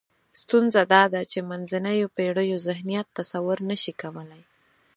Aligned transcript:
ستونزه 0.41 0.81
دا 0.93 1.03
ده 1.13 1.21
چې 1.31 1.39
منځنیو 1.49 2.11
پېړیو 2.15 2.63
ذهنیت 2.67 3.07
تصور 3.17 3.57
نشي 3.69 3.93
کولای. 4.01 4.43